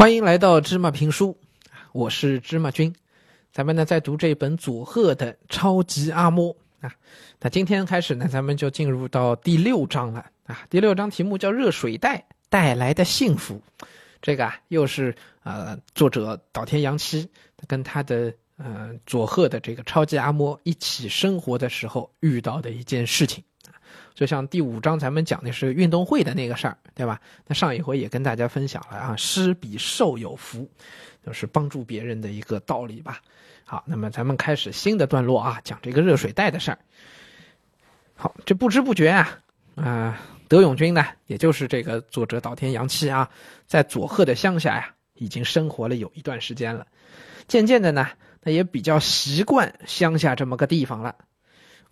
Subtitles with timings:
[0.00, 1.36] 欢迎来到芝麻评书，
[1.92, 2.90] 我是芝麻君。
[3.52, 6.90] 咱们呢在读这本佐贺的《超级阿嬷》啊。
[7.38, 10.62] 那今天开始呢，咱们就进入到第六章了啊。
[10.70, 13.60] 第六章题目叫“热水袋带来的幸福”。
[14.22, 17.28] 这个啊，又是呃作者岛田洋七
[17.66, 23.44] 跟他的呃佐贺的这个超级阿嬷一起生活的时候遇到的一件事情。
[24.14, 27.20] 就像第五章咱们讲的是运动会的那个事儿，对吧？
[27.46, 30.68] 那上一回也跟大家分享了啊，施比受有福，
[31.24, 33.20] 就是帮助别人的一个道理吧。
[33.64, 36.78] 好，那么咱们开始新的段落啊，讲这个热水袋的事儿。
[38.14, 39.38] 好，这不知不觉啊，
[39.76, 43.30] 啊，德永君呢，也就是这个作者岛田洋七啊，
[43.66, 46.86] 在佐贺的乡下呀，已经生活了有一段时间了。
[47.48, 48.08] 渐渐的呢，
[48.42, 51.14] 他也比较习惯乡下这么个地方了。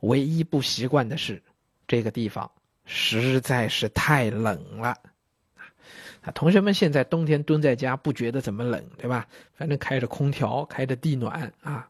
[0.00, 1.40] 唯一不习惯的是。
[1.88, 2.50] 这个地方
[2.84, 4.96] 实在是太冷了，
[6.22, 9.26] 啊，同学们现在冬天蹲在家不觉得怎么冷，对吧？
[9.54, 11.88] 反正开着空调，开着地暖啊，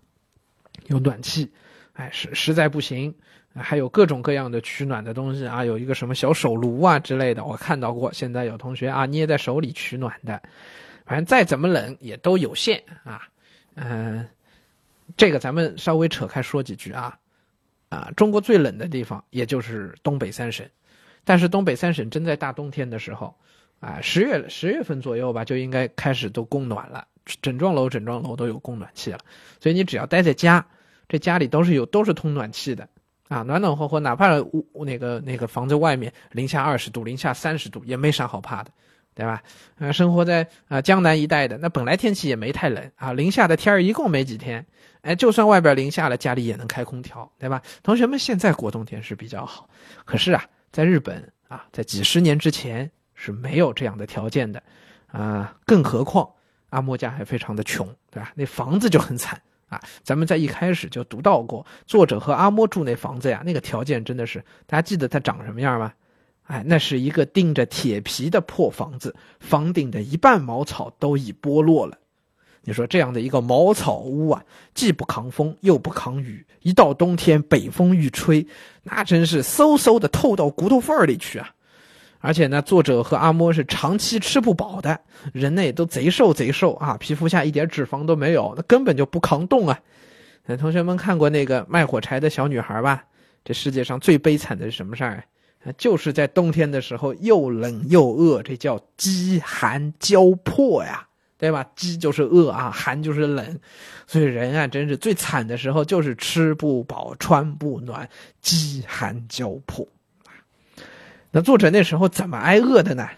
[0.86, 1.50] 有暖气，
[1.94, 3.14] 哎，实实在不行，
[3.54, 8.12] 还有各种各样的取暖的东西啊，有一个什么小手炉啊之类的，我看到过。
[8.12, 10.42] 现在有同学啊捏在手里取暖的，
[11.04, 13.22] 反正再怎么冷也都有限啊。
[13.74, 14.26] 嗯，
[15.16, 17.18] 这个咱们稍微扯开说几句啊。
[17.88, 20.66] 啊，中国最冷的地方也就是东北三省，
[21.24, 23.34] 但是东北三省真在大冬天的时候，
[23.80, 27.06] 啊，十月十月份左右吧，就应该开始都供暖了，
[27.40, 29.18] 整幢楼整幢楼都有供暖气了。
[29.60, 30.66] 所以你只要待在家，
[31.08, 32.88] 这家里都是有都是通暖气的，
[33.28, 38.70] 啊，暖暖和和，哪怕屋那个那个房子外面零下二十度、零下三十度也没啥好怕的。
[39.14, 39.42] 对吧？
[39.78, 44.66] 呃，生活在啊江南一带的，那本来天气也没太冷啊，零下的天儿一共没几天，
[45.06, 47.62] 哎，就算外边零下了，家里也能开空调，对吧？
[47.84, 49.68] 同学们现在过冬天是比较好，
[50.04, 54.60] 可是啊，在日本啊，在几十年之前是没有这样的条件的，
[55.06, 56.28] 啊，更何况
[56.70, 58.32] 阿莫家还非常的穷，对吧？
[58.34, 65.92] 那房子就很惨啊，咱们在一开始就读到过，作者和阿莫住那房子呀，那个条件真的是，大家记得它长什么样吗？
[66.48, 71.96] 哎，那是一个钉着铁皮的破房子，房顶的一半茅草都已剥落了。
[72.66, 74.42] 你说这样的一个茅草屋啊，
[74.74, 78.44] 既不抗风又不抗雨，一到冬天北风一吹，
[78.82, 81.48] 那真是嗖嗖的透到骨头缝里去啊！
[82.18, 84.98] 而且呢，作者和阿嬷是长期吃不饱的，
[85.32, 89.78] 人呢都贼瘦贼瘦啊，皮肤下一点脂肪都没有，那根本就不抗冻啊！
[90.44, 93.04] 那同学们看过那个卖火柴的小女孩吧？
[93.44, 95.22] 这世界上最悲惨的是什么事儿？
[95.78, 101.06] 就是在冬天的时候又冷又饿，这叫饥寒交迫呀，
[101.38, 101.66] 对吧？
[101.76, 103.58] 饥就是饿啊，寒就是冷，
[104.06, 108.08] 所以人啊，真是最惨的时候就是吃不饱穿不暖，
[108.40, 109.86] 饥寒交迫。
[111.30, 113.08] 那作者那时候怎么挨饿的呢？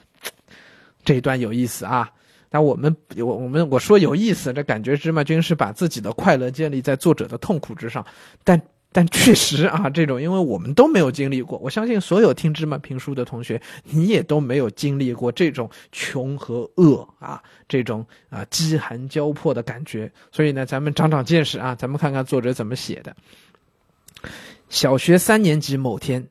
[1.04, 2.10] 这一段有意思啊。
[2.50, 8.04] 那我们我我们我说有意思，这感觉芝麻君是把自己的快乐建立在作者的痛苦之上，
[8.44, 8.60] 但。
[8.90, 20.10] 但确实啊， 这种因为我们都没有经历过，我相信所有听芝麻评书的同学，你也都没有经历过这种穷和饿啊，这种啊饥寒交迫的感觉。
[20.32, 23.14] 所以呢，咱们长长见识啊，咱们看看作者怎么写的。
[24.70, 26.26] 小学三年级某天，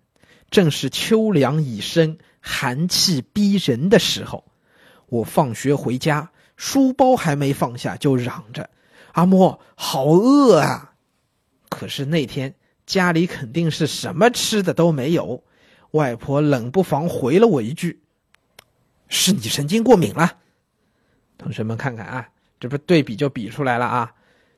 [0.49, 4.43] 正是秋凉已深、寒气逼人的时候，
[5.09, 8.67] 我放学回家，书包还没放下，就嚷着
[9.13, 10.93] ：“阿莫，好饿啊！”
[11.77, 12.55] 可是那天
[12.87, 15.43] 家里肯定是什么吃的都没有，
[15.91, 18.01] 外婆冷不防回了我一句
[19.09, 20.37] ：“是你神经过敏了。”
[21.37, 22.27] 同学们看看啊，
[22.59, 24.11] 这不对比就比出来了啊！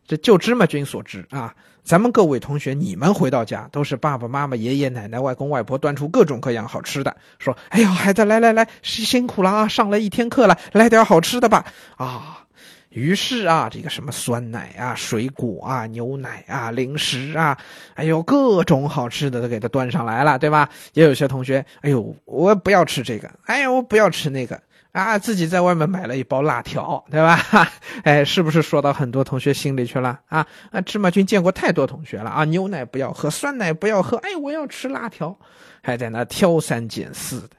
[0.07, 1.53] 这就芝麻君所知啊，
[1.84, 11.66] 咱们各位同学，你们回到家都是爸爸妈妈、爷爷奶奶、外公外婆端出各种各样好吃的，说：“哎呀，孩子，来来来，辛苦了啊，上了一天课了，来点好吃的吧。”
[11.97, 12.46] 啊。
[12.90, 17.58] 于是啊，这个什么酸奶啊、水果啊、牛奶啊、零食啊，
[17.94, 20.68] 哎呦，各种好吃的都给他端上来了，对吧？
[20.94, 24.60] 也有些同学，哎呦，我不要吃这个，哎呦，我不要吃那个
[24.92, 27.40] 啊，自己在外面买了一包辣条，对吧？
[28.04, 30.46] 哎，是不是说到很多同学心里去了啊？
[30.72, 35.38] 啊，芝麻君见过太多同学了啊，牛奶不要喝，酸奶不要喝，哎，我要吃辣条，
[35.84, 37.50] 还在那挑三拣四的。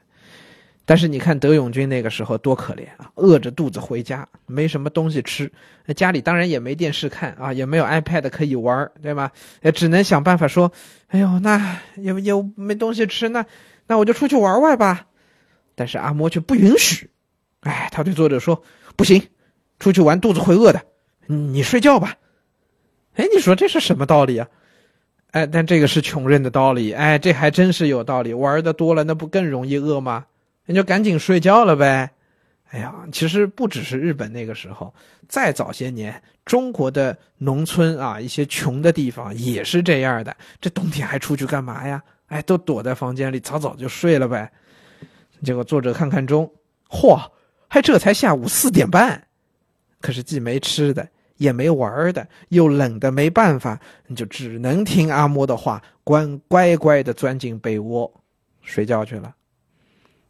[0.83, 5.49] 但是你看德永君那个时候多可怜啊，饿着肚子回家，没什么东西吃，
[5.85, 9.31] 那家里当然也没电视看啊，也没有 iPad 可以玩，对吧？
[9.61, 10.71] 也只能想办法说，
[11.07, 13.45] 哎呦，那又又没东西吃，那
[13.87, 15.07] 那我就出去玩玩吧。
[15.75, 17.09] 但是阿嬷却不允许，
[17.61, 18.61] 哎，他对作者说，
[18.95, 19.21] 不行，
[19.79, 20.81] 出去玩肚子会饿的，
[21.27, 22.15] 你睡觉吧。
[23.13, 24.47] 哎，你说这是什么道理啊？
[25.31, 30.25] 哎，但这个是穷人的道理，哎，这还真是有道理，玩的多了，那不更容易饿吗？
[30.65, 32.09] 你就赶紧睡觉了呗，
[32.69, 34.93] 哎呀，其实不只是日本那个时候，
[35.27, 40.35] 再早些年，中国的农村啊，一些穷的地方也是这样的。
[40.59, 42.01] 这冬天还出去干嘛呀？
[42.27, 44.49] 哎，都躲在房间里，早早就睡了呗。
[45.43, 46.49] 结果作者看看钟，
[46.89, 47.19] 嚯，
[47.67, 49.21] 还这才下午四点半。
[49.99, 51.05] 可是既没吃的，
[51.37, 58.09] 也没玩的，又冷的没办法，你就只能听阿嬷的话，乖乖乖的钻进被窝
[58.61, 59.35] 睡觉去了。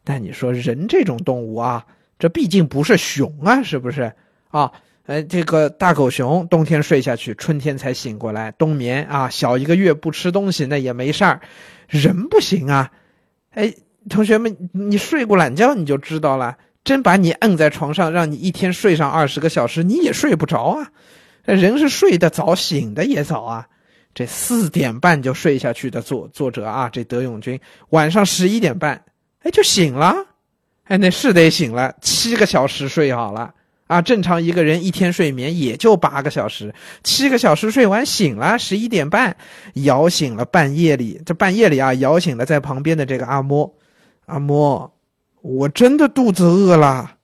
[0.04, 1.86] 但你说人这种动物啊。
[2.20, 4.14] 这毕竟不是熊啊，是不是
[4.50, 4.72] 啊？
[5.08, 11.42] 呃，这个大狗熊冬天睡下去，春天才醒过来，冬眠啊，小一个月不吃东西那也没事儿。
[11.88, 12.92] 人不行啊，
[13.50, 13.74] 哎，
[14.08, 16.56] 同学们，你睡过懒觉你就知道了。
[16.84, 20.92] 真把你摁在床上，让你一天睡上二十个小时，你也睡不着啊。
[21.44, 23.68] 人是睡得早，醒的也早啊。
[24.14, 27.60] 这四点半就睡下去的作作者啊，这德永君
[27.90, 29.04] 晚上十一点半，
[29.44, 30.16] 哎，就醒了。
[30.86, 33.54] 哎，那是得醒了，七个小时睡好了
[33.88, 34.02] 啊！
[34.02, 36.74] 正常一个人一天睡眠也就八个小时，
[37.04, 39.36] 七个小时睡完醒了，十一点半，
[39.76, 43.72] 摇醒了半夜里，这半夜里啊，摇醒了在旁边的这个阿嬷。
[44.26, 44.90] 阿嬷，
[45.42, 47.16] 我真的肚子饿了。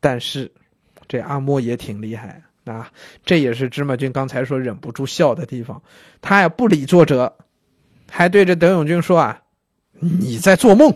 [0.00, 0.50] 但是，
[1.06, 2.90] 这阿嬷也挺厉害啊！
[3.26, 5.82] 这也是芝麻君刚才说忍不住笑的地方。
[6.22, 7.36] 他也不理作者，
[8.10, 9.38] 还对着德永君说啊
[10.00, 10.90] ：“你在做梦。”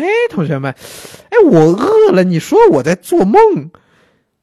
[0.00, 0.74] 哎，同学们，
[1.28, 2.24] 哎，我饿了。
[2.24, 3.70] 你说我在做梦，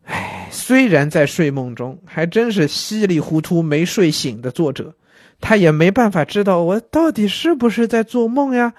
[0.03, 4.93] 哎，虽然在睡梦中，还真是稀里糊涂没睡醒的作者，
[5.41, 8.73] 他也没办法知道我到底是不是在做梦呀。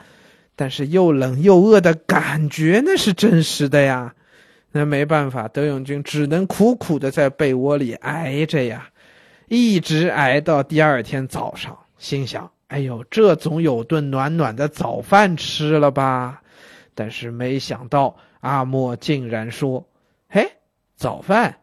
[0.54, 4.14] 但是又冷又饿的感觉那是真实的呀。
[4.72, 8.88] 那没办法，德永君只能苦苦的在被窝里挨着呀，
[9.48, 16.42] 一直挨到第二天早上，心想：哎呦，这总有顿暖暖的早饭吃了吧。
[16.99, 19.89] 但是没想到，阿莫竟然说
[20.29, 20.50] ：“嘿，
[20.97, 21.61] 早饭，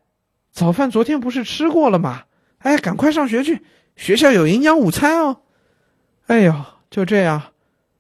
[0.50, 2.24] 早饭昨天不是吃过了吗？
[2.60, 3.62] 哎，赶快上学去，
[3.98, 5.42] 学校有营养午餐哦。”
[6.28, 6.56] 哎呦，
[6.90, 7.52] 就这样，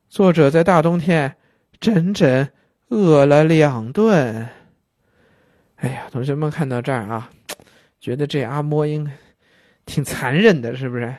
[0.07, 1.35] 作者在大冬天
[1.81, 2.47] 整整
[2.87, 4.47] 饿了两顿。
[5.75, 7.29] 哎呀，同学们看到这儿啊，
[7.99, 9.11] 觉得这阿莫应
[9.85, 11.13] 挺残忍的，是不是？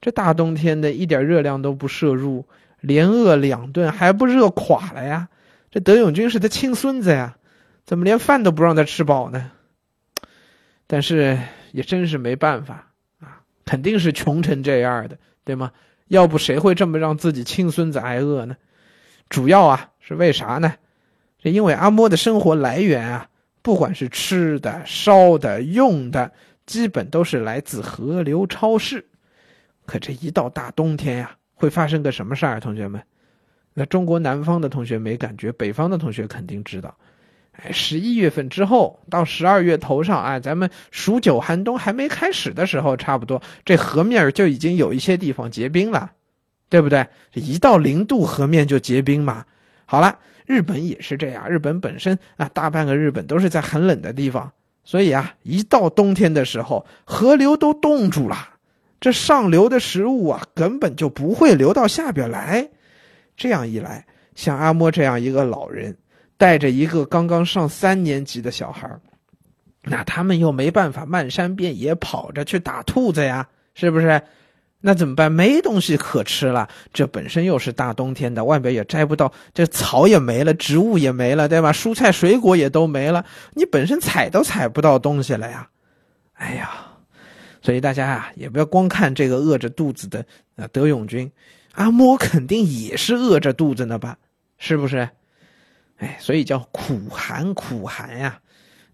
[0.00, 2.44] 这大冬天的，一点热量都不摄入，
[2.80, 5.28] 连饿两顿，还不热垮了呀？
[5.72, 7.38] 这德永君是他亲孙子呀，
[7.86, 9.50] 怎么连饭都不让他吃饱呢？
[10.86, 11.38] 但是
[11.72, 15.72] 也真是没办法啊，肯定是穷成这样的，对吗？
[16.08, 18.54] 要不谁会这么让自己亲孙子挨饿呢？
[19.30, 20.74] 主要啊是为啥呢？
[21.38, 23.30] 这因为阿嬷的生活来源啊，
[23.62, 26.32] 不管是吃的、烧的、用的，
[26.66, 29.06] 基本都是来自河流、超市。
[29.86, 32.60] 可这一到大冬天呀，会发生个什么事儿？
[32.60, 33.02] 同学们？
[33.74, 36.94] 那中国南方的同学没感觉，北方的同学肯定知道。
[37.52, 46.10] 哎，十一月份之后到十二月头上，哎，咱们数九寒冬还没开始的时候，差不多这河面就已经有一些地方结冰了，
[46.70, 47.06] 对不对？
[47.34, 49.44] 一到零度，河面就结冰嘛。
[49.84, 51.46] 好了，日本也是这样。
[51.50, 54.50] 日本本身啊，大半个日本都是在很冷的地方，
[54.82, 58.48] 所以啊，一到冬天的时候，河流都冻住了，
[58.98, 62.70] 这上流的食物啊，根本就不会流到下边来。
[63.36, 65.96] 这样一来，像阿莫这样一个老人，
[66.36, 68.88] 带着一个刚刚上三年级的小孩
[69.84, 74.22] 那他们又没办法漫山遍野跑着去打兔子呀，是不是？
[74.84, 75.30] 那怎么办？
[75.30, 76.68] 没东西可吃了。
[76.92, 81.72] 这本身又是大冬天的，外边也摘不到，这草也没了，植物也没了，对吧？
[81.72, 85.68] 蔬菜水果也都没了，你本身采都采不到东西了呀。
[86.34, 86.70] 哎呀，
[87.60, 90.24] 所以大家啊，也不要光看这个饿着肚子的
[90.56, 91.30] 啊德永君。
[91.72, 94.18] 阿嬷肯定也是饿着肚子呢吧，
[94.58, 95.08] 是不是？
[95.98, 98.40] 哎，所以叫苦寒苦寒呀。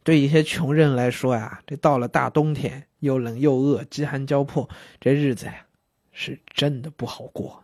[0.05, 4.69] 对一些穷人来说呀，这到了大冬天，又冷又饿，饥寒交迫，
[5.01, 5.67] 这日子呀，
[6.13, 7.63] 是真的不好过。